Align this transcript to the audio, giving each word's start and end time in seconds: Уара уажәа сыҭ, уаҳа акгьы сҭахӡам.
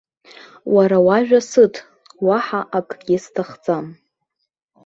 Уара 0.73 0.97
уажәа 1.07 1.39
сыҭ, 1.49 1.75
уаҳа 2.27 2.61
акгьы 2.77 3.17
сҭахӡам. 3.23 3.85